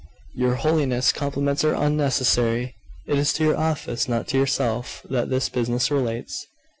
[0.33, 2.73] 'Your Holiness's compliments are unnecessary.
[3.05, 6.47] It is to your office, not to yourself, that this business relates.